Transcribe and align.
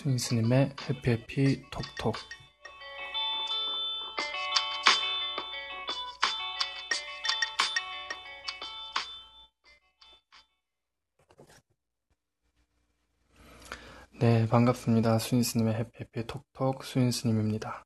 스윙스님의 0.00 0.76
해피해피 0.88 1.62
톡톡. 1.70 2.14
네 14.18 14.46
반갑습니다. 14.46 15.18
스윙스님의 15.18 15.74
해피해피 15.74 16.26
톡톡 16.26 16.82
스윙스님입니다. 16.82 17.84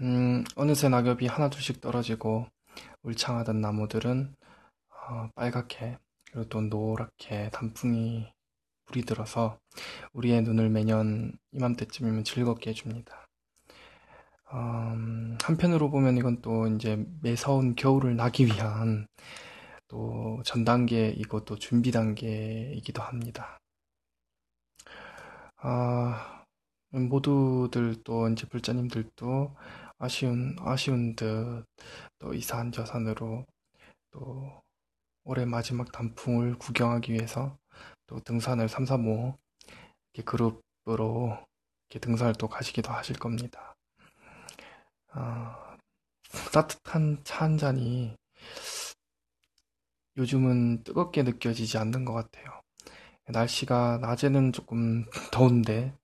음 0.00 0.42
어느새 0.56 0.88
낙엽이 0.88 1.28
하나둘씩 1.28 1.80
떨어지고 1.80 2.48
울창하던 3.04 3.60
나무들은 3.60 4.34
어, 4.88 5.28
빨갛게 5.36 5.96
그리고 6.32 6.48
또 6.48 6.60
노랗게 6.60 7.50
단풍이 7.52 8.34
물이 8.86 9.04
들어서 9.04 9.58
우리의 10.14 10.42
눈을 10.42 10.70
매년 10.70 11.32
이맘때쯤이면 11.52 12.24
즐겁게 12.24 12.70
해줍니다. 12.70 13.26
음, 14.52 15.36
한편으로 15.42 15.90
보면 15.90 16.16
이건 16.16 16.40
또 16.42 16.66
이제 16.68 17.04
매서운 17.22 17.74
겨울을 17.74 18.16
나기 18.16 18.46
위한 18.46 19.06
또 19.88 20.42
전 20.44 20.64
단계이고 20.64 21.44
또 21.46 21.56
준비 21.58 21.90
단계이기도 21.92 23.02
합니다. 23.02 23.58
아, 25.56 26.44
모두들 26.90 28.02
또 28.04 28.28
이제 28.28 28.46
불자님들도 28.48 29.56
아쉬운 29.98 30.56
아쉬운 30.60 31.16
듯 31.16 31.64
또 32.18 32.34
이산 32.34 32.72
저산으로 32.72 33.46
또 34.12 34.62
올해 35.24 35.44
마지막 35.46 35.92
단풍을 35.92 36.58
구경하기 36.58 37.12
위해서 37.14 37.58
또 38.06 38.20
등산을 38.20 38.68
3, 38.68 38.86
4, 38.86 38.96
5 38.96 39.38
이렇게 40.14 40.24
그룹으로 40.24 41.38
이렇게 41.90 42.00
등산을 42.00 42.34
또 42.34 42.48
가시기도 42.48 42.92
하실 42.92 43.18
겁니다. 43.18 43.74
어, 45.14 45.76
따뜻한 46.52 47.22
차 47.24 47.44
한 47.44 47.58
잔이 47.58 48.16
요즘은 50.16 50.82
뜨겁게 50.84 51.22
느껴지지 51.22 51.78
않는 51.78 52.04
것 52.04 52.12
같아요. 52.12 52.60
날씨가 53.28 53.98
낮에는 54.02 54.52
조금 54.52 55.06
더운데, 55.32 55.94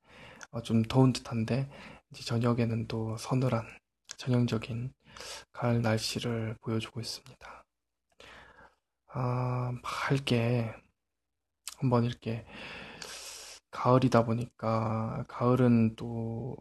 어, 0.53 0.63
좀 0.63 0.83
더운 0.83 1.13
듯한데, 1.13 1.69
이제 2.13 2.25
저녁에는 2.25 2.89
또 2.89 3.17
서늘한 3.19 3.67
전형적인 4.19 4.93
가을 5.53 5.83
날씨를 5.83 6.57
보여주고 6.63 7.01
있습니다. 7.01 7.65
아, 9.09 9.73
맑게 9.83 10.75
한번 11.81 12.05
이렇게 12.05 12.47
가을이다 13.73 14.25
보니까 14.25 15.25
가을은 15.29 15.97
또 15.97 16.57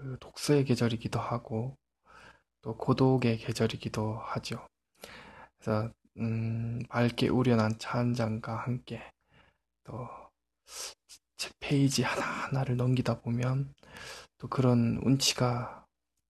그 0.00 0.16
독서의 0.20 0.64
계절이기도 0.64 1.20
하고 1.20 1.76
또 2.62 2.76
고독의 2.76 3.38
계절이기도 3.38 4.14
하죠. 4.18 4.66
그래서 5.58 5.90
음, 6.18 6.80
맑게 6.90 7.28
우려난 7.28 7.78
차 7.78 7.98
한 7.98 8.14
잔과 8.14 8.56
함께 8.56 9.02
또 9.84 10.08
책 11.36 11.52
페이지 11.60 12.02
하나하나를 12.02 12.76
넘기다 12.76 13.20
보면 13.20 13.74
또 14.38 14.48
그런 14.48 15.00
운치가 15.04 15.86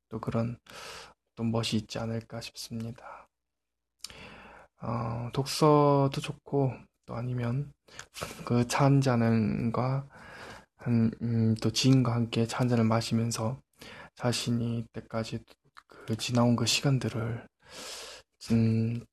또 0.08 0.20
그런 0.20 0.58
또 1.36 1.44
멋이 1.44 1.70
있지 1.74 1.98
않을까 1.98 2.40
싶습니다. 2.40 3.28
어, 4.82 5.30
독서도 5.32 6.20
좋고 6.20 6.72
또 7.10 7.16
아니면 7.16 7.72
그 8.46 8.66
차 8.68 8.84
한 8.86 9.00
잔과 9.00 10.06
한, 10.78 11.10
음, 11.22 11.54
또 11.62 11.72
지인과 11.72 12.14
함께 12.14 12.46
차 12.46 12.60
한 12.60 12.68
잔을 12.68 12.84
마시면서 12.84 13.60
자신이 14.16 14.78
이때까지 14.80 15.40
그 15.88 16.16
지나온 16.16 16.56
그 16.56 16.66
시간들을 16.66 17.46
음, 18.52 19.04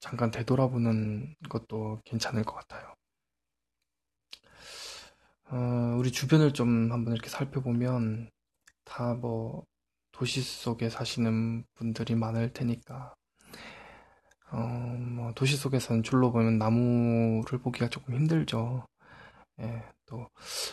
잠깐 0.00 0.30
되돌아보는 0.30 1.34
것도 1.48 2.00
괜찮을 2.04 2.44
것 2.44 2.54
같아요. 2.54 2.94
어, 5.50 5.96
우리 5.98 6.12
주변을 6.12 6.52
좀 6.52 6.92
한번 6.92 7.14
이렇게 7.14 7.28
살펴보면 7.28 8.30
다 8.84 9.14
뭐 9.14 9.64
도시 10.12 10.42
속에 10.42 10.90
사시는 10.90 11.64
분들이 11.74 12.14
많을 12.16 12.52
테니까 12.52 13.14
어, 14.52 14.58
뭐 14.98 15.32
도시 15.34 15.56
속에서는 15.56 16.02
줄로 16.02 16.32
보면 16.32 16.58
나무를 16.58 17.58
보기가 17.60 17.88
조금 17.88 18.14
힘들죠. 18.14 18.86
예, 19.60 19.84
또 20.06 20.28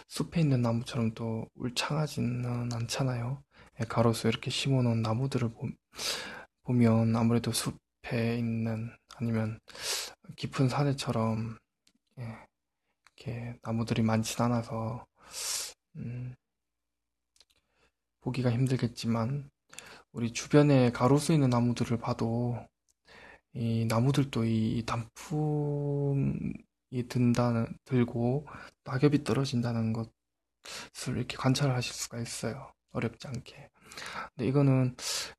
숲에 0.07 0.41
있는 0.41 0.61
나무처럼 0.61 1.13
또 1.13 1.47
울창하지는 1.55 2.71
않잖아요. 2.73 3.43
예, 3.81 3.85
가로수 3.85 4.27
이렇게 4.27 4.49
심어놓은 4.49 5.01
나무들을 5.01 5.49
보, 5.49 5.67
보면 6.63 7.15
아무래도 7.15 7.51
숲에 7.51 8.37
있는 8.37 8.91
아니면 9.15 9.59
깊은 10.37 10.69
산에처럼 10.69 11.57
예, 12.19 12.37
이렇게 13.17 13.55
나무들이 13.61 14.01
많진 14.01 14.41
않아서 14.43 15.05
음, 15.97 16.35
보기가 18.21 18.51
힘들겠지만 18.51 19.49
우리 20.11 20.33
주변에 20.33 20.91
가로수 20.91 21.33
있는 21.33 21.49
나무들을 21.49 21.97
봐도 21.97 22.57
이 23.57 23.85
나무들도 23.85 24.45
이 24.45 24.83
단풍이 24.85 26.53
든다는 27.09 27.67
들고 27.85 28.45
낙엽이 28.83 29.23
떨어진다는 29.23 29.93
것을 29.93 31.17
이렇게 31.17 31.37
관찰하실 31.37 31.93
수가 31.93 32.19
있어요. 32.19 32.71
어렵지 32.91 33.27
않게. 33.27 33.69
근데 34.35 34.47
이거는 34.47 34.95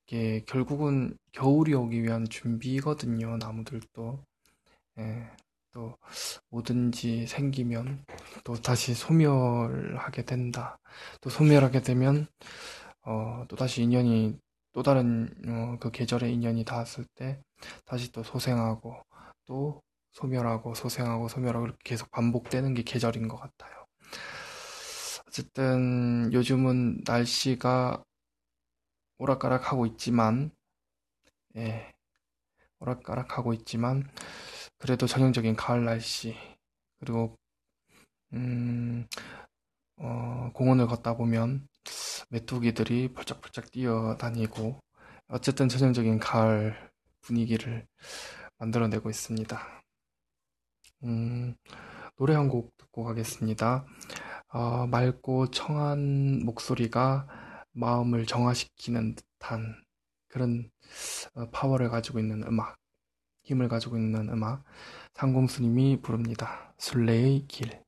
이게 0.06 0.42
결국은 0.46 1.16
겨울이 1.32 1.74
오기 1.74 2.02
위한 2.02 2.28
준비거든요. 2.28 3.36
나무들도. 3.36 4.24
예, 4.98 5.30
또 5.72 5.96
뭐든지 6.50 7.28
생기면 7.28 8.04
또 8.42 8.54
다시 8.54 8.94
소멸하게 8.94 10.24
된다. 10.24 10.78
또 11.20 11.30
소멸하게 11.30 11.82
되면 11.82 12.26
어, 13.02 13.44
또 13.48 13.56
다시 13.56 13.82
인연이 13.82 14.36
또 14.78 14.84
다른 14.84 15.28
어, 15.48 15.76
그 15.80 15.90
계절의 15.90 16.32
인연이 16.32 16.64
닿았을 16.64 17.04
때 17.16 17.42
다시 17.84 18.12
또 18.12 18.22
소생하고 18.22 18.94
또 19.44 19.82
소멸하고 20.12 20.76
소생하고 20.76 21.26
소멸하고 21.26 21.66
이렇게 21.66 21.78
계속 21.82 22.12
반복되는 22.12 22.74
게 22.74 22.84
계절인 22.84 23.26
것 23.26 23.38
같아요. 23.38 23.86
어쨌든 25.26 26.32
요즘은 26.32 27.00
날씨가 27.04 28.04
오락가락하고 29.18 29.84
있지만 29.86 30.52
예, 31.56 31.90
오락가락하고 32.78 33.54
있지만 33.54 34.08
그래도 34.78 35.08
전형적인 35.08 35.56
가을 35.56 35.84
날씨 35.84 36.36
그리고 37.00 37.36
음, 38.32 39.08
어, 39.96 40.52
공원을 40.54 40.86
걷다 40.86 41.16
보면 41.16 41.66
메뚜기들이 42.30 43.14
펄쩍펄쩍 43.14 43.70
뛰어다니고 43.70 44.78
어쨌든 45.28 45.68
전형적인 45.68 46.18
가을 46.20 46.76
분위기를 47.22 47.86
만들어내고 48.58 49.10
있습니다. 49.10 49.60
음, 51.04 51.54
노래 52.16 52.34
한 52.34 52.48
곡 52.48 52.76
듣고 52.76 53.04
가겠습니다. 53.04 53.86
어, 54.48 54.86
맑고 54.86 55.50
청한 55.50 56.44
목소리가 56.44 57.26
마음을 57.72 58.26
정화시키는 58.26 59.14
듯한 59.16 59.82
그런 60.28 60.70
어, 61.34 61.48
파워를 61.50 61.90
가지고 61.90 62.18
있는 62.18 62.42
음악, 62.44 62.76
힘을 63.44 63.68
가지고 63.68 63.96
있는 63.98 64.28
음악, 64.30 64.64
상공스님이 65.14 66.00
부릅니다. 66.02 66.74
순례의 66.78 67.46
길. 67.48 67.82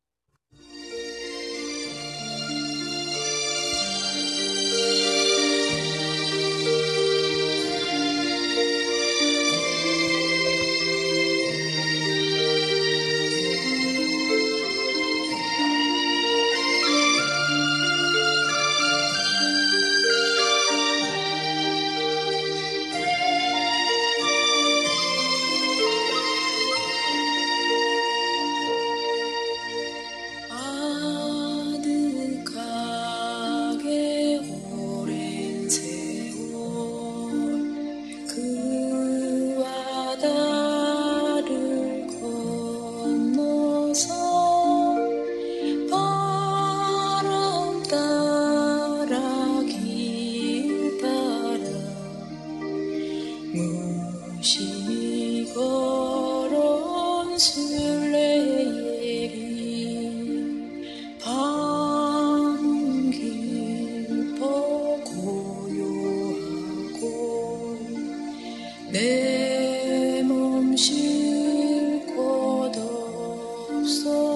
so 73.91 74.30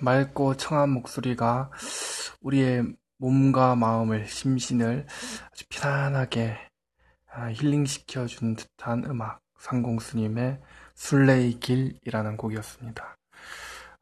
맑고 0.00 0.56
청한 0.56 0.90
목소리가 0.90 1.70
우리의 2.40 2.84
몸과 3.18 3.74
마음을, 3.74 4.26
심신을 4.26 5.06
아주 5.52 5.64
편안하게 5.68 6.56
아, 7.32 7.50
힐링시켜주는 7.52 8.56
듯한 8.56 9.04
음악, 9.04 9.40
상공스님의 9.58 10.60
순례의 10.94 11.60
길이라는 11.60 12.36
곡이었습니다. 12.36 13.16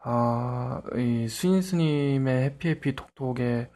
어, 0.05 0.81
이 0.97 1.29
수인스님의 1.29 2.45
해피해피 2.45 2.95
톡톡에, 2.95 3.71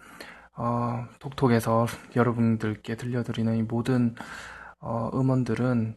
어, 0.56 1.06
톡톡에서 1.18 1.86
여러분들께 2.14 2.96
들려드리는 2.96 3.56
이 3.56 3.62
모든 3.62 4.14
어, 4.78 5.10
음원들은 5.12 5.96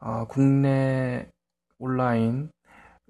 어, 0.00 0.26
국내 0.28 1.28
온라인 1.78 2.50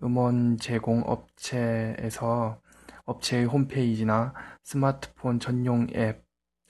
음원 0.02 0.58
제공 0.58 1.02
업체에서 1.06 2.60
업체의 3.04 3.46
홈페이지나 3.46 4.34
스마트폰 4.62 5.40
전용 5.40 5.86
앱, 5.94 6.24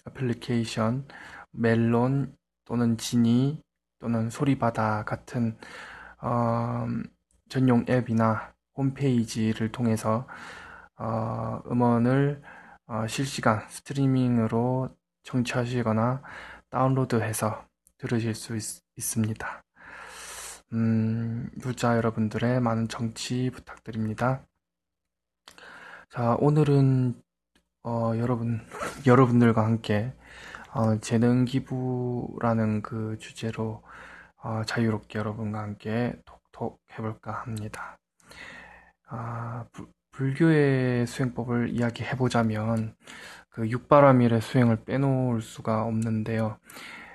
애플리케이션, 0.07 1.07
멜론 1.51 2.37
또는 2.65 2.97
지니 2.97 3.61
또는 3.99 4.31
소리바다 4.31 5.05
같은 5.05 5.57
어, 6.21 6.87
전용 7.49 7.85
앱이나 7.89 8.55
홈페이지를 8.77 9.73
통해서 9.73 10.27
어, 10.97 11.61
음원을 11.71 12.43
어, 12.87 13.07
실시간 13.07 13.69
스트리밍으로 13.69 14.91
청취하시거나 15.25 16.23
다운로드해서 16.71 17.67
들으실 17.99 18.35
수 18.35 18.57
있, 18.57 18.63
습니다 19.01 19.63
음, 20.73 21.49
불자 21.63 21.97
여러분들의 21.97 22.61
많은 22.61 22.89
정치 22.89 23.51
부탁드립니다. 23.51 24.47
자, 26.11 26.37
오늘은 26.41 27.23
어, 27.85 28.13
여러분 28.17 28.61
여러분들과 29.07 29.65
함께 29.65 30.13
어, 30.75 30.99
재능 31.01 31.47
기부라는 31.47 32.83
그 32.83 33.17
주제로 33.19 33.83
어, 34.37 34.63
자유롭게 34.65 35.19
여러분과 35.19 35.61
함께 35.61 36.15
톡톡 36.53 36.81
해볼까 36.93 37.33
합니다. 37.33 37.99
아, 39.09 39.67
부, 39.73 39.89
불교의 40.13 41.07
수행법을 41.07 41.71
이야기해 41.71 42.17
보자면 42.17 42.95
그 43.51 43.69
육바라밀의 43.71 44.43
수행을 44.43 44.85
빼놓을 44.85 45.41
수가 45.43 45.85
없는데요. 45.85 46.59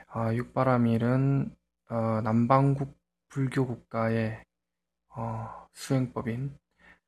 아, 0.08 0.34
육바라밀은 0.34 1.56
어, 1.90 2.22
남방국 2.24 3.03
불교 3.34 3.66
국가의 3.66 4.44
어, 5.16 5.68
수행법인 5.74 6.56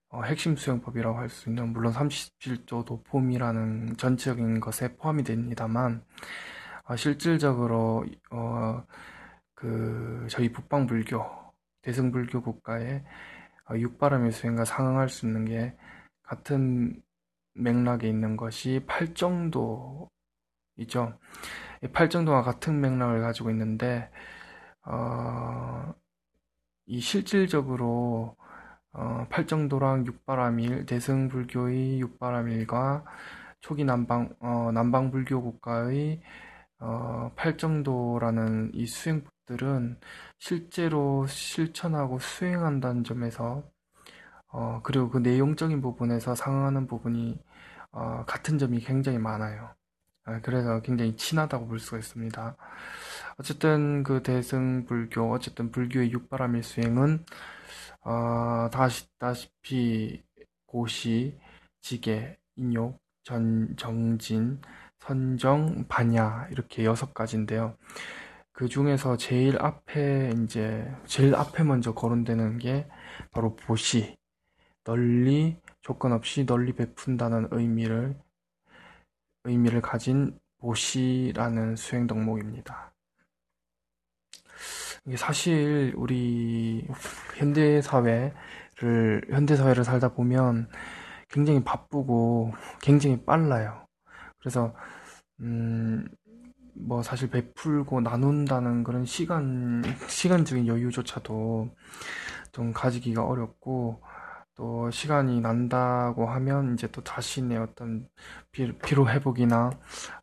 어, 0.09 0.23
핵심 0.23 0.55
수행법이라고 0.55 1.19
할 1.19 1.29
수 1.29 1.49
있는 1.49 1.71
물론 1.71 1.93
37조 1.93 2.83
도폼이라는 2.83 3.97
전체적인 3.97 4.59
것에 4.59 4.95
포함이 4.95 5.23
됩니다만 5.23 6.03
어, 6.85 6.95
실질적으로 6.95 8.05
어, 8.31 8.83
그 9.53 10.25
저희 10.31 10.51
북방 10.51 10.87
불교 10.87 11.23
대승 11.83 12.11
불교 12.11 12.41
국가의 12.41 13.03
어, 13.69 13.77
육바람의 13.77 14.31
수행과 14.31 14.65
상응할 14.65 15.09
수 15.09 15.27
있는 15.27 15.45
게 15.45 15.75
같은 16.23 17.03
맥락에 17.53 18.09
있는 18.09 18.35
것이 18.35 18.83
팔정도이죠. 18.87 20.09
팔정도와 21.93 22.41
같은 22.41 22.81
맥락을 22.81 23.21
가지고 23.21 23.51
있는데 23.51 24.09
어, 24.85 25.93
이 26.87 26.99
실질적으로 26.99 28.35
어, 28.93 29.27
팔정도랑 29.29 30.05
육바라밀, 30.07 30.85
대승불교의 30.85 31.99
육바라밀과 32.01 33.05
초기 33.61 33.83
남방, 33.85 34.35
어, 34.39 34.71
남방 34.73 35.11
불교 35.11 35.41
국가의 35.41 36.21
어, 36.79 37.31
팔정도라는 37.35 38.71
이 38.75 38.85
수행법들은 38.87 39.99
실제로 40.39 41.27
실천하고 41.27 42.19
수행한다는 42.19 43.03
점에서 43.03 43.63
어, 44.47 44.81
그리고 44.83 45.09
그 45.09 45.17
내용적인 45.19 45.81
부분에서 45.81 46.35
상응하는 46.35 46.87
부분이 46.87 47.39
어, 47.91 48.25
같은 48.27 48.57
점이 48.57 48.79
굉장히 48.81 49.17
많아요. 49.19 49.75
아, 50.25 50.41
그래서 50.41 50.81
굉장히 50.81 51.15
친하다고 51.17 51.67
볼 51.67 51.79
수가 51.79 51.97
있습니다. 51.99 52.57
어쨌든 53.37 54.03
그 54.03 54.23
대승불교, 54.23 55.31
어쨌든 55.31 55.71
불교의 55.71 56.11
육바라밀 56.11 56.63
수행은 56.63 57.25
어, 58.01 58.69
다 58.71 58.83
아시다시피 58.83 60.23
고시, 60.65 61.37
지계, 61.81 62.37
인욕, 62.55 62.97
전, 63.23 63.75
정진, 63.77 64.61
선정, 64.99 65.85
반야 65.87 66.47
이렇게 66.51 66.85
여섯 66.85 67.13
가지인데요. 67.13 67.77
그 68.53 68.69
중에서 68.69 69.17
제일 69.17 69.61
앞에 69.61 70.31
이제 70.43 70.89
제일 71.05 71.35
앞에 71.35 71.63
먼저 71.63 71.93
거론되는 71.93 72.57
게 72.59 72.87
바로 73.31 73.55
보시, 73.55 74.15
널리 74.85 75.59
조건 75.81 76.13
없이 76.13 76.45
널리 76.45 76.73
베푼다는 76.73 77.49
의미를 77.51 78.17
의미를 79.43 79.81
가진 79.81 80.39
보시라는 80.59 81.75
수행 81.75 82.07
덕목입니다. 82.07 82.94
이게 85.07 85.17
사실 85.17 85.93
우리 85.95 86.87
현대 87.37 87.81
사회를 87.81 88.33
현대 89.29 89.55
사회를 89.55 89.83
살다 89.83 90.13
보면 90.13 90.67
굉장히 91.29 91.63
바쁘고 91.63 92.53
굉장히 92.81 93.23
빨라요. 93.23 93.87
그래서 94.39 94.73
음, 95.41 96.07
뭐 96.73 97.03
사실 97.03 97.29
베풀고 97.29 98.01
나눈다는 98.01 98.83
그런 98.83 99.05
시간 99.05 99.83
시간적인 100.07 100.67
여유조차도 100.67 101.69
좀 102.51 102.73
가지기가 102.73 103.23
어렵고 103.23 104.01
또 104.55 104.89
시간이 104.89 105.41
난다고 105.41 106.27
하면 106.27 106.73
이제 106.73 106.87
또 106.91 107.03
자신의 107.03 107.57
어떤 107.57 108.07
피로 108.51 109.09
회복이나 109.09 109.71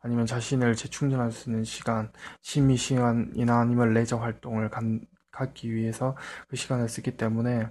아니면 0.01 0.25
자신을 0.25 0.75
재충전할 0.75 1.31
수 1.31 1.49
있는 1.49 1.63
시간, 1.63 2.11
심의 2.41 2.77
시간이나 2.77 3.59
아니면 3.59 3.93
레저 3.93 4.17
활동을 4.17 4.69
간, 4.69 5.01
갖기 5.31 5.73
위해서 5.73 6.15
그 6.47 6.55
시간을 6.55 6.89
쓰기 6.89 7.17
때문에 7.17 7.67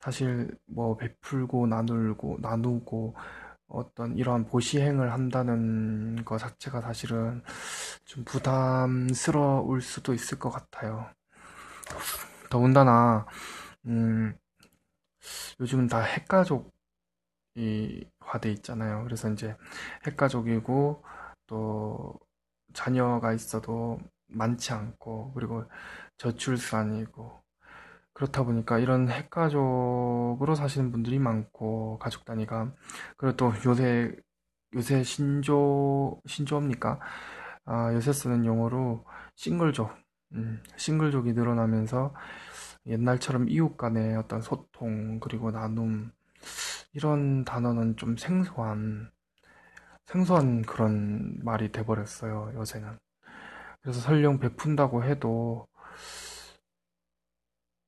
사실 0.00 0.50
뭐 0.66 0.96
베풀고 0.96 1.66
나누고 1.66 2.38
나누고 2.40 3.14
어떤 3.68 4.16
이러한 4.16 4.46
보시행을 4.46 5.12
한다는 5.12 6.24
것 6.24 6.38
자체가 6.38 6.80
사실은 6.80 7.42
좀 8.04 8.24
부담스러울 8.24 9.82
수도 9.82 10.14
있을 10.14 10.38
것 10.38 10.50
같아요. 10.50 11.06
더군다나 12.50 13.26
음 13.86 14.34
요즘은 15.60 15.88
다 15.88 16.00
핵가족이 16.00 16.70
화돼 18.20 18.52
있잖아요. 18.52 19.04
그래서 19.04 19.30
이제 19.30 19.56
핵가족이고 20.06 21.04
또 21.46 22.14
자녀가 22.74 23.32
있어도 23.32 23.98
많지 24.28 24.72
않고 24.72 25.32
그리고 25.34 25.64
저출산이고 26.18 27.42
그렇다 28.12 28.44
보니까 28.44 28.78
이런 28.78 29.10
핵가족으로 29.10 30.54
사시는 30.54 30.90
분들이 30.92 31.18
많고 31.18 31.98
가족 31.98 32.24
단위가 32.24 32.72
그리고 33.16 33.36
또 33.36 33.52
요새 33.66 34.14
요새 34.74 35.02
신조 35.04 36.20
신조입니까? 36.26 37.00
아, 37.66 37.92
요새 37.94 38.12
쓰는 38.12 38.44
용어로 38.46 39.04
싱글족, 39.36 39.90
음, 40.32 40.62
싱글족이 40.76 41.32
늘어나면서 41.32 42.14
옛날처럼 42.86 43.48
이웃 43.48 43.76
간의 43.76 44.16
어떤 44.16 44.40
소통, 44.42 45.20
그리고 45.20 45.50
나눔, 45.50 46.12
이런 46.92 47.44
단어는 47.44 47.96
좀 47.96 48.16
생소한, 48.16 49.10
생소한 50.06 50.62
그런 50.62 51.38
말이 51.44 51.72
돼버렸어요, 51.72 52.52
요새는. 52.54 52.98
그래서 53.82 54.00
설령 54.00 54.38
베푼다고 54.40 55.04
해도, 55.04 55.68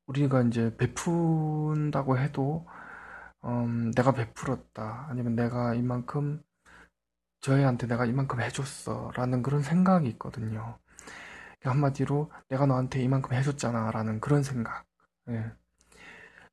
우리가 0.07 0.43
이제 0.43 0.77
베푼다고 0.77 2.19
해도, 2.19 2.67
음, 3.45 3.93
내가 3.93 4.13
베풀었다. 4.13 5.07
아니면 5.11 5.37
내가 5.37 5.75
이만큼, 5.75 6.43
저희한테 7.41 7.87
내가 7.87 8.05
이만큼 8.07 8.41
해줬어. 8.41 9.13
라는 9.15 9.43
그런 9.43 9.63
생각이 9.63 10.09
있거든요. 10.11 10.79
한마디로 11.63 12.33
내가 12.49 12.67
너한테 12.67 13.03
이만큼 13.03 13.35
해줬잖아. 13.37 13.91
라는 13.93 14.21
그런 14.21 14.43
생각. 14.43 14.88
예. 15.29 15.53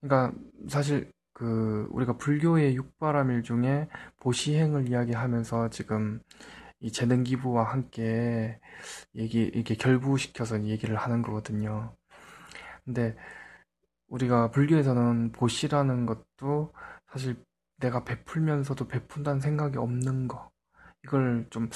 그러니까 0.01 0.37
사실 0.69 1.11
그 1.33 1.87
우리가 1.91 2.17
불교의 2.17 2.75
육바라밀 2.75 3.43
중에 3.43 3.89
보시행을 4.21 4.89
이야기하면서 4.89 5.69
지금 5.69 6.21
이 6.79 6.91
재능 6.91 7.23
기부와 7.23 7.63
함께 7.71 8.59
얘기 9.15 9.41
이렇게 9.43 9.75
결부시켜서 9.75 10.63
얘기를 10.63 10.95
하는 10.95 11.21
거거든요. 11.21 11.95
근데 12.85 13.15
우리가 14.07 14.51
불교에서는 14.51 15.31
보시라는 15.31 16.05
것도 16.05 16.73
사실 17.11 17.35
내가 17.77 18.03
베풀면서도 18.03 18.87
베푼다는 18.87 19.41
생각이 19.41 19.77
없는 19.77 20.27
거. 20.27 20.51
이걸 21.03 21.47
좀, 21.49 21.69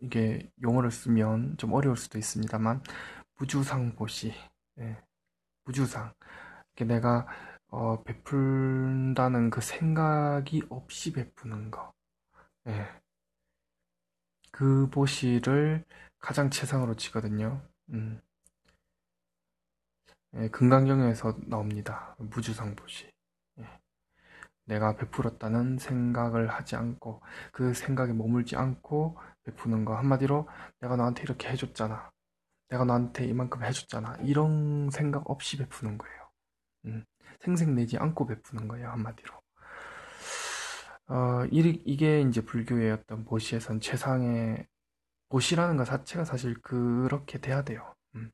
이게 0.00 0.50
용어를 0.62 0.90
쓰면 0.90 1.56
좀 1.58 1.72
어려울 1.72 1.96
수도 1.96 2.18
있습니다만, 2.18 2.82
무주상보시. 3.38 4.32
예, 4.80 4.96
무주상. 5.68 6.14
이게 6.72 6.84
내가, 6.86 7.26
어, 7.68 8.02
베푼다는 8.02 9.50
그 9.50 9.60
생각이 9.60 10.62
없이 10.70 11.12
베푸는 11.12 11.70
거. 11.70 11.92
예. 12.68 12.88
그 14.50 14.88
보시를 14.90 15.84
가장 16.18 16.48
최상으로 16.50 16.96
치거든요. 16.96 17.62
음. 17.90 18.20
예, 20.34 20.48
금강경에서 20.48 21.36
나옵니다. 21.46 22.16
무주상 22.18 22.74
보시. 22.74 23.10
예. 23.58 23.80
내가 24.64 24.96
베풀었다는 24.96 25.78
생각을 25.78 26.48
하지 26.48 26.76
않고 26.76 27.20
그 27.52 27.74
생각에 27.74 28.14
머물지 28.14 28.56
않고 28.56 29.18
베푸는 29.44 29.84
거 29.84 29.96
한마디로 29.96 30.48
내가 30.80 30.96
너한테 30.96 31.22
이렇게 31.24 31.48
해줬잖아. 31.50 32.10
내가 32.68 32.84
너한테 32.84 33.24
이만큼 33.24 33.64
해줬잖아. 33.64 34.18
이런 34.22 34.90
생각 34.90 35.28
없이 35.30 35.56
베푸는 35.56 35.98
거예요. 35.98 36.30
음. 36.86 37.04
생색내지 37.40 37.98
않고 37.98 38.26
베푸는 38.26 38.68
거예요. 38.68 38.90
한마디로. 38.90 39.34
어, 41.08 41.46
이, 41.50 41.82
이게 41.86 42.20
이제 42.20 42.42
불교의 42.42 42.92
어떤 42.92 43.24
보시에선 43.24 43.80
최상의 43.80 44.66
보시라는 45.30 45.76
것 45.76 45.84
자체가 45.84 46.24
사실 46.24 46.54
그렇게 46.60 47.38
돼야 47.38 47.62
돼요. 47.62 47.94
음. 48.14 48.30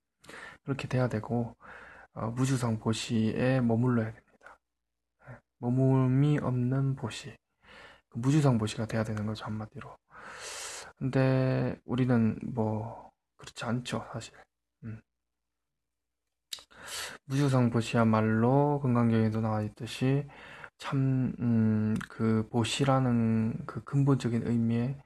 그렇게 0.64 0.88
돼야 0.88 1.08
되고 1.08 1.56
어, 2.14 2.30
무주성 2.30 2.78
보시에 2.78 3.60
머물러야 3.60 4.06
됩니다. 4.06 4.60
네. 5.28 5.36
머물미 5.58 6.38
없는 6.38 6.96
보시. 6.96 7.36
그 8.08 8.18
무주성 8.18 8.58
보시가 8.58 8.86
돼야 8.86 9.04
되는 9.04 9.26
거죠, 9.26 9.44
한마디로. 9.44 9.96
근데 10.96 11.76
우리는 11.84 12.38
뭐 12.42 13.12
그렇지 13.44 13.64
않죠, 13.64 14.06
사실. 14.12 14.32
음. 14.84 15.00
무주성 17.26 17.70
보시야말로 17.70 18.80
건강경에도 18.82 19.40
나와 19.40 19.62
있듯이 19.62 20.26
참, 20.78 21.32
음, 21.40 21.94
그 22.08 22.48
보시라는 22.50 23.66
그 23.66 23.82
근본적인 23.84 24.46
의미에 24.46 24.96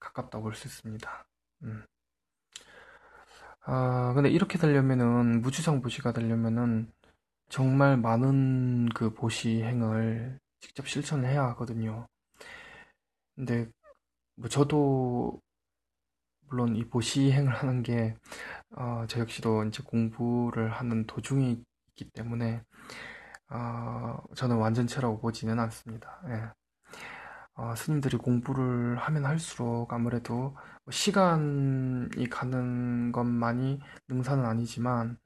가깝다고 0.00 0.44
볼 0.44 0.54
수 0.54 0.68
있습니다. 0.68 1.26
음. 1.64 1.84
아, 3.62 4.12
근데 4.14 4.28
이렇게 4.30 4.58
되려면은, 4.58 5.40
무주상 5.42 5.80
보시가 5.82 6.12
되려면은, 6.12 6.90
정말 7.50 7.96
많은 7.98 8.88
그 8.94 9.14
보시 9.14 9.62
행을 9.62 10.40
직접 10.60 10.88
실천을 10.88 11.28
해야 11.28 11.44
하거든요. 11.50 12.08
근데, 13.36 13.68
뭐, 14.36 14.48
저도, 14.50 15.42
물론 16.48 16.76
이 16.76 16.84
보시행을 16.88 17.52
하는 17.52 17.82
게, 17.82 18.16
어, 18.76 19.04
저 19.08 19.20
역시도 19.20 19.64
이제 19.64 19.82
공부를 19.84 20.72
하는 20.72 21.06
도중에 21.06 21.56
있기 21.90 22.10
때문에, 22.12 22.62
어, 23.50 24.18
저는 24.34 24.56
완전체라고 24.56 25.20
보지는 25.20 25.58
않습니다. 25.60 26.20
예. 26.28 26.50
어, 27.56 27.74
스님들이 27.76 28.16
공부를 28.16 28.96
하면 28.96 29.24
할수록 29.26 29.92
아무래도 29.92 30.56
뭐 30.84 30.92
시간이 30.92 32.28
가는 32.28 33.12
것만이 33.12 33.80
능사는 34.08 34.44
아니지만 34.44 35.18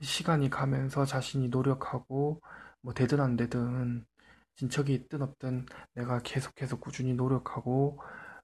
시간이 0.00 0.50
가면서 0.50 1.04
자신이 1.04 1.48
노력하고 1.48 2.40
뭐 2.82 2.94
되든 2.94 3.20
안 3.20 3.36
되든 3.36 4.06
진척이 4.56 4.94
있든 4.94 5.22
없든 5.22 5.66
내가 5.94 6.20
계속해서 6.20 6.78
꾸준히 6.78 7.14
노력하고 7.14 8.00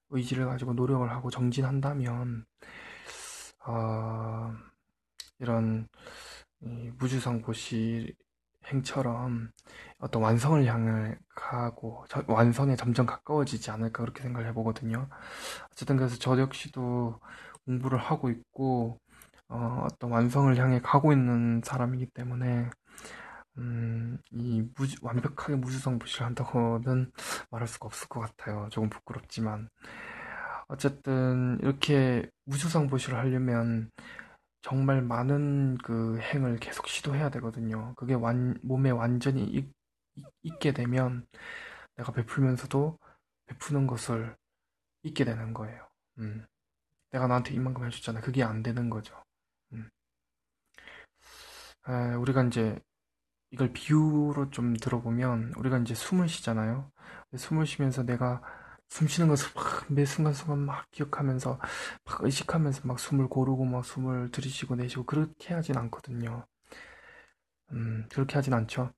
의지를 0.09 0.45
가지고 0.45 0.73
노력을 0.73 1.09
하고 1.09 1.29
정진한다면 1.29 2.45
어, 3.67 4.53
이런 5.39 5.87
무주상 6.97 7.41
보시 7.41 8.15
행처럼 8.67 9.51
어떤 9.99 10.21
완성을 10.23 10.63
향해 10.65 11.17
가고 11.35 12.05
완성에 12.27 12.75
점점 12.75 13.05
가까워지지 13.05 13.71
않을까 13.71 14.03
그렇게 14.03 14.23
생각을 14.23 14.47
해보거든요. 14.49 15.07
어쨌든 15.71 15.97
그래서 15.97 16.17
저 16.19 16.39
역시도 16.39 17.19
공부를 17.65 17.99
하고 17.99 18.29
있고 18.29 18.99
어, 19.47 19.87
떤 19.99 20.11
완성을 20.11 20.55
향해 20.57 20.79
가고 20.81 21.11
있는 21.13 21.61
사람이기 21.63 22.07
때문에 22.07 22.69
음, 23.57 24.17
이 24.31 24.63
무주, 24.75 24.97
완벽하게 25.01 25.55
무주성 25.55 25.99
부시를 25.99 26.25
한다고는 26.25 27.11
말할 27.51 27.67
수가 27.67 27.87
없을 27.87 28.07
것 28.09 28.19
같아요. 28.19 28.67
조금 28.71 28.89
부끄럽지만 28.89 29.69
어쨌든 30.67 31.57
이렇게 31.61 32.29
무주성 32.45 32.87
부시를 32.87 33.17
하려면 33.17 33.91
정말 34.61 35.01
많은 35.01 35.77
그 35.79 36.19
행을 36.19 36.57
계속 36.57 36.87
시도해야 36.87 37.29
되거든요. 37.29 37.93
그게 37.95 38.13
완, 38.15 38.59
몸에 38.63 38.89
완전히 38.89 39.43
익, 39.45 39.71
익게 40.43 40.73
되면 40.73 41.27
내가 41.95 42.11
베풀면서도 42.11 42.97
베푸는 43.47 43.87
것을 43.87 44.35
잊게 45.03 45.23
되는 45.23 45.53
거예요. 45.53 45.87
음. 46.17 46.45
내가 47.11 47.27
나한테 47.27 47.53
이만큼 47.53 47.85
해줬잖아. 47.85 48.21
그게 48.21 48.43
안 48.43 48.63
되는 48.63 48.89
거죠. 48.89 49.15
음. 49.73 49.89
에, 51.87 52.15
우리가 52.15 52.43
이제 52.43 52.79
이걸 53.51 53.71
비유로 53.73 54.49
좀 54.51 54.75
들어보면 54.75 55.53
우리가 55.57 55.77
이제 55.79 55.93
숨을 55.95 56.27
쉬잖아요. 56.29 56.91
숨을 57.35 57.65
쉬면서 57.65 58.03
내가 58.03 58.41
숨 58.89 59.07
쉬는 59.07 59.27
것을 59.29 59.49
막 59.55 59.85
매 59.89 60.05
순간순간 60.05 60.59
막 60.59 60.85
기억하면서 60.91 61.59
막 62.05 62.23
의식하면서 62.23 62.81
막 62.87 62.99
숨을 62.99 63.27
고르고 63.29 63.65
막 63.65 63.85
숨을 63.85 64.31
들이쉬고 64.31 64.75
내쉬고 64.75 65.05
그렇게 65.05 65.53
하진 65.53 65.77
않거든요. 65.77 66.45
음, 67.71 68.07
그렇게 68.11 68.35
하진 68.35 68.53
않죠. 68.53 68.91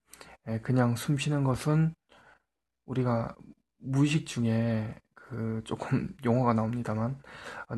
예, 0.48 0.60
그냥 0.62 0.96
숨 0.96 1.18
쉬는 1.18 1.44
것은 1.44 1.94
우리가 2.86 3.36
무의식 3.80 4.28
중에 4.28 4.96
그 5.16 5.62
조금 5.66 6.16
용어가 6.26 6.54
나옵니다만 6.54 7.22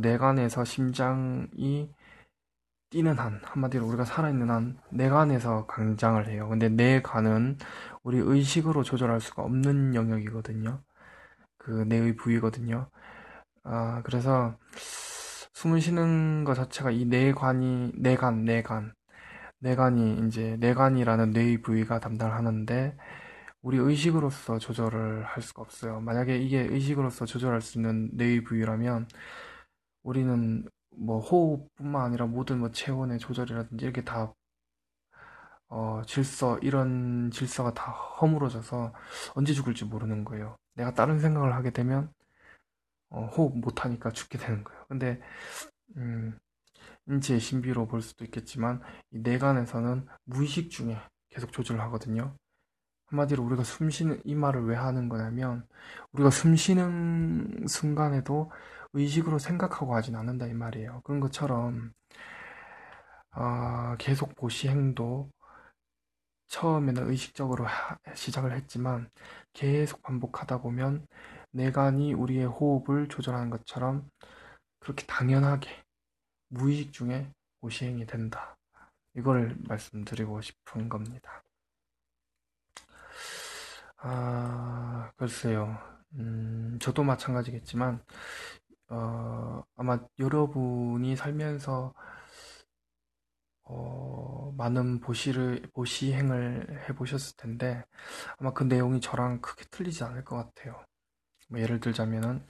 내관에서 0.01 0.65
심장이 0.65 1.91
뛰는 2.89 3.19
한 3.19 3.39
한마디로 3.43 3.85
우리가 3.87 4.03
살아있는 4.05 4.49
한 4.49 4.79
내관에서 4.89 5.67
강장을 5.67 6.27
해요. 6.27 6.49
근데 6.49 6.69
내관은 6.69 7.57
우리 8.03 8.17
의식으로 8.17 8.83
조절할 8.83 9.21
수가 9.21 9.43
없는 9.43 9.93
영역이거든요. 9.95 10.81
그 11.57 11.71
뇌의 11.71 12.15
부위거든요. 12.15 12.89
아, 13.63 14.01
그래서 14.03 14.57
숨을 15.53 15.81
쉬는 15.81 16.45
것 16.45 16.55
자체가 16.55 16.91
이 16.91 17.05
뇌관이, 17.05 17.93
뇌간, 17.97 18.45
뇌간, 18.45 18.93
뇌간이 19.59 20.27
이제 20.27 20.57
뇌간이라는 20.59 21.31
뇌의 21.31 21.61
부위가 21.61 21.99
담당을 21.99 22.33
하는데 22.35 22.97
우리 23.61 23.77
의식으로서 23.77 24.59
조절을 24.59 25.25
할 25.25 25.43
수가 25.43 25.61
없어요. 25.63 26.01
만약에 26.01 26.37
이게 26.39 26.61
의식으로서 26.61 27.25
조절할 27.25 27.61
수 27.61 27.77
있는 27.79 28.09
뇌의 28.13 28.43
부위라면 28.45 29.07
우리는 30.03 30.65
뭐 30.99 31.19
호흡뿐만 31.19 32.01
아니라 32.03 32.25
모든 32.27 32.59
뭐 32.59 32.71
체온의 32.71 33.19
조절이라든지 33.19 33.85
이렇게 33.85 34.03
다 34.03 34.33
어, 35.69 36.01
질서, 36.07 36.57
이런 36.59 37.29
질서가 37.31 37.73
다 37.73 37.91
허물어져서 37.91 38.93
언제 39.35 39.53
죽을지 39.53 39.85
모르는 39.85 40.25
거예요. 40.25 40.57
내가 40.73 40.93
다른 40.93 41.19
생각을 41.19 41.53
하게 41.53 41.69
되면, 41.71 42.11
어, 43.09 43.25
호흡 43.27 43.57
못하니까 43.57 44.11
죽게 44.11 44.37
되는 44.39 44.63
거예요. 44.63 44.85
근데, 44.87 45.21
음, 45.97 46.37
인체의 47.07 47.39
신비로 47.39 47.87
볼 47.87 48.01
수도 48.01 48.25
있겠지만, 48.25 48.81
이 49.11 49.19
내관에서는 49.19 50.07
무의식 50.25 50.71
중에 50.71 50.97
계속 51.29 51.51
조절을 51.51 51.81
하거든요. 51.81 52.35
한마디로 53.07 53.43
우리가 53.43 53.63
숨 53.63 53.89
쉬는, 53.91 54.21
이 54.25 54.35
말을 54.35 54.65
왜 54.65 54.75
하는 54.75 55.09
거냐면, 55.09 55.67
우리가 56.13 56.31
숨 56.31 56.55
쉬는 56.55 57.65
순간에도 57.67 58.51
의식으로 58.93 59.39
생각하고 59.39 59.95
하진 59.95 60.15
않는다, 60.15 60.47
이 60.47 60.53
말이에요. 60.53 61.01
그런 61.03 61.19
것처럼, 61.19 61.93
어, 63.31 63.95
계속 63.97 64.35
보시행도 64.35 65.29
처음에는 66.47 67.09
의식적으로 67.09 67.65
시작을 68.15 68.53
했지만 68.53 69.09
계속 69.53 70.01
반복하다 70.01 70.61
보면 70.61 71.07
내관이 71.51 72.13
우리의 72.13 72.45
호흡을 72.45 73.07
조절하는 73.07 73.49
것처럼 73.49 74.09
그렇게 74.79 75.05
당연하게 75.05 75.69
무의식 76.49 76.93
중에 76.93 77.31
오시행이 77.61 78.05
된다. 78.07 78.57
이걸 79.15 79.57
말씀드리고 79.67 80.41
싶은 80.41 80.89
겁니다. 80.89 81.43
아, 83.97 85.11
글쎄요. 85.17 85.77
음, 86.13 86.77
저도 86.81 87.03
마찬가지겠지만, 87.03 88.03
어, 88.89 89.63
아마 89.75 89.99
여러분이 90.19 91.15
살면서, 91.15 91.93
어, 93.63 94.51
많은 94.57 94.99
보시를, 94.99 95.61
보시행을 95.73 96.87
해보셨을 96.89 97.37
텐데, 97.37 97.83
아마 98.39 98.51
그 98.53 98.63
내용이 98.63 98.99
저랑 99.01 99.41
크게 99.41 99.65
틀리지 99.71 100.03
않을 100.03 100.25
것 100.25 100.35
같아요. 100.37 100.83
뭐 101.49 101.59
예를 101.59 101.79
들자면은, 101.79 102.45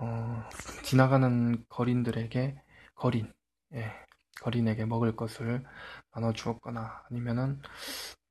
어, 0.00 0.44
지나가는 0.84 1.64
거린들에게, 1.68 2.62
거린, 2.94 3.32
예, 3.74 3.92
거린에게 4.42 4.86
먹을 4.86 5.16
것을 5.16 5.64
나눠 6.12 6.32
주었거나, 6.32 7.04
아니면은, 7.10 7.60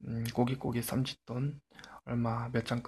음, 0.08 0.23
고기고기 0.36 0.82
쌈짓돈, 0.84 1.62
얼마 2.06 2.49
몇장 2.49 2.84